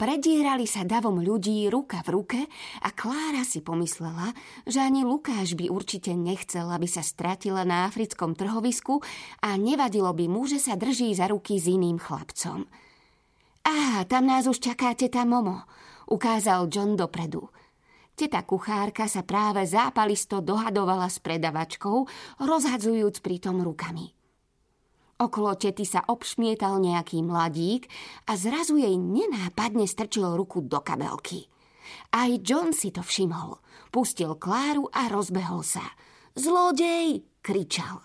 [0.00, 2.40] Predierali sa davom ľudí ruka v ruke
[2.80, 4.32] a Klára si pomyslela,
[4.64, 9.04] že ani Lukáš by určite nechcel, aby sa stratila na africkom trhovisku
[9.44, 12.64] a nevadilo by mu, že sa drží za ruky s iným chlapcom.
[13.60, 15.68] Á, tam nás už čaká teta Momo,
[16.08, 17.52] ukázal John dopredu.
[18.16, 22.08] Teta kuchárka sa práve zápalisto dohadovala s predavačkou,
[22.40, 24.16] rozhadzujúc pritom rukami.
[25.20, 27.92] Okolo tety sa obšmietal nejaký mladík
[28.24, 31.44] a zrazu jej nenápadne strčil ruku do kabelky.
[32.16, 33.60] Aj John si to všimol.
[33.92, 35.84] Pustil Kláru a rozbehol sa.
[36.32, 37.20] Zlodej!
[37.44, 38.00] kričal.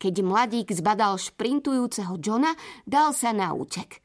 [0.00, 2.56] Keď mladík zbadal šprintujúceho Johna,
[2.88, 4.00] dal sa na útek.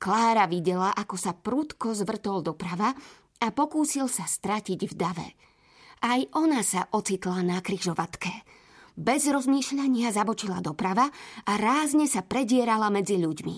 [0.00, 2.96] Klára videla, ako sa prudko zvrtol doprava
[3.44, 5.28] a pokúsil sa stratiť v dave.
[6.00, 8.32] Aj ona sa ocitla na kryžovatke–
[8.98, 11.06] bez rozmýšľania zabočila doprava
[11.46, 13.56] a rázne sa predierala medzi ľuďmi.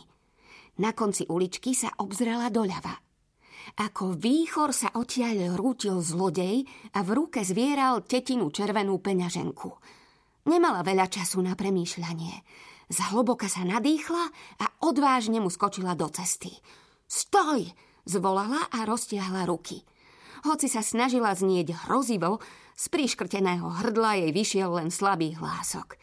[0.84, 2.92] Na konci uličky sa obzrela doľava.
[3.80, 9.70] Ako výchor sa odtiaľ rútil zlodej a v ruke zvieral tetinu červenú peňaženku.
[10.48, 12.34] Nemala veľa času na premýšľanie.
[12.90, 14.24] Zhlboka sa nadýchla
[14.60, 16.52] a odvážne mu skočila do cesty.
[17.08, 17.70] Stoj!
[18.08, 19.84] zvolala a roztiahla ruky.
[20.40, 22.40] Hoci sa snažila znieť hrozivo,
[22.72, 26.00] z príškrteného hrdla jej vyšiel len slabý hlások.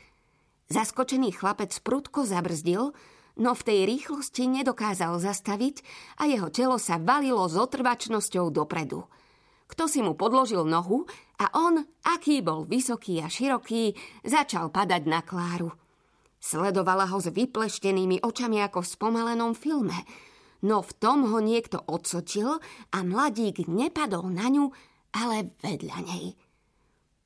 [0.69, 2.93] Zaskočený chlapec prudko zabrzdil,
[3.41, 5.81] no v tej rýchlosti nedokázal zastaviť
[6.21, 9.09] a jeho telo sa valilo s otrvačnosťou dopredu.
[9.67, 11.09] Kto si mu podložil nohu
[11.41, 15.73] a on, aký bol vysoký a široký, začal padať na Kláru.
[16.38, 19.97] Sledovala ho s vypleštenými očami ako v spomalenom filme,
[20.66, 22.58] no v tom ho niekto odsočil
[22.94, 24.66] a mladík nepadol na ňu,
[25.14, 26.25] ale vedľa nej.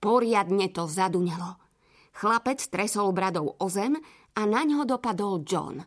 [0.02, 1.62] Poriadne to zadunelo.
[2.18, 3.96] Chlapec tresol bradou o zem
[4.36, 5.80] a na ňo dopadol John.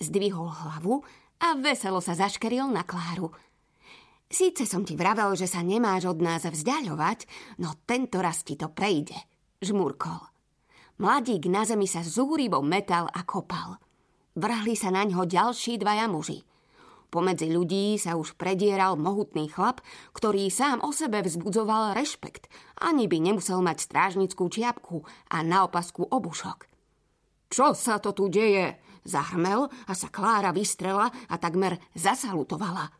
[0.00, 1.04] Zdvihol hlavu
[1.44, 3.30] a veselo sa zaškeril na Kláru.
[4.26, 7.28] Síce som ti vravel, že sa nemáš od nás vzdialovať,
[7.62, 9.14] no tento raz ti to prejde,
[9.62, 10.18] žmurkol.
[10.98, 13.78] Mladík na zemi sa zúrivo metal a kopal.
[14.34, 16.42] Vrhli sa na ňo ďalší dvaja muži–
[17.14, 19.78] Pomedzi ľudí sa už predieral mohutný chlap,
[20.18, 22.50] ktorý sám o sebe vzbudzoval rešpekt.
[22.82, 26.66] Ani by nemusel mať strážnickú čiapku a na opasku obušok.
[27.54, 28.82] Čo sa to tu deje?
[29.06, 32.90] Zahrmel a sa Klára vystrela a takmer zasalutovala.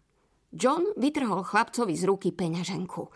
[0.55, 3.11] John vytrhol chlapcovi z ruky peňaženku.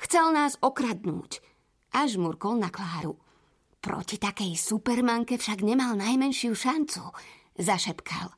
[0.00, 1.44] Chcel nás okradnúť.
[1.92, 3.20] Až murkol na Kláru.
[3.84, 7.04] Proti takej supermanke však nemal najmenšiu šancu,
[7.60, 8.37] zašepkal.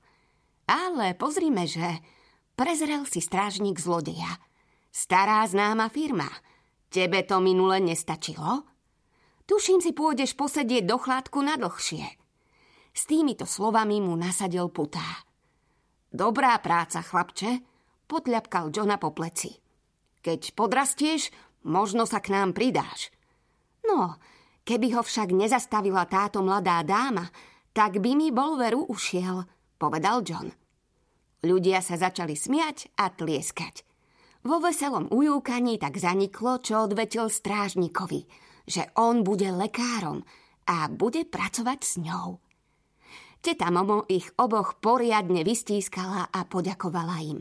[0.71, 1.99] Ale pozrime, že
[2.55, 4.39] prezrel si strážnik zlodeja.
[4.95, 6.31] Stará známa firma.
[6.87, 8.63] Tebe to minule nestačilo?
[9.51, 12.07] Tuším si pôjdeš posedieť do chládku na dlhšie.
[12.95, 15.27] S týmito slovami mu nasadil putá.
[16.11, 17.67] Dobrá práca, chlapče,
[18.07, 19.59] podľapkal Johna po pleci.
[20.23, 21.35] Keď podrastieš,
[21.67, 23.11] možno sa k nám pridáš.
[23.91, 24.23] No,
[24.63, 27.27] keby ho však nezastavila táto mladá dáma,
[27.75, 29.47] tak by mi bol veru ušiel,
[29.79, 30.60] povedal John.
[31.41, 33.89] Ľudia sa začali smiať a tlieskať.
[34.45, 38.25] Vo veselom ujúkaní tak zaniklo, čo odvetil strážnikovi,
[38.65, 40.25] že on bude lekárom
[40.69, 42.41] a bude pracovať s ňou.
[43.41, 47.41] Teta Momo ich oboch poriadne vystískala a poďakovala im.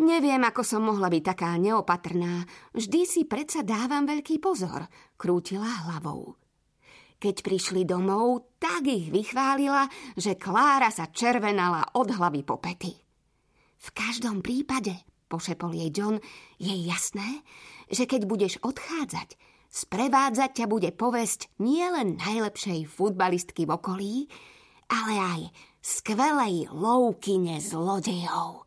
[0.00, 2.48] Neviem, ako som mohla byť taká neopatrná.
[2.72, 4.88] Vždy si predsa dávam veľký pozor,
[5.20, 6.41] krútila hlavou.
[7.22, 9.86] Keď prišli domov, tak ich vychválila,
[10.18, 12.90] že Klára sa červenala od hlavy po pety.
[13.78, 14.90] V každom prípade,
[15.30, 16.18] pošepol jej John,
[16.58, 17.46] je jasné,
[17.86, 19.38] že keď budeš odchádzať,
[19.70, 24.14] sprevádzať ťa bude povesť nielen najlepšej futbalistky v okolí,
[24.90, 25.40] ale aj
[25.78, 28.66] skvelej loukine zlodejov.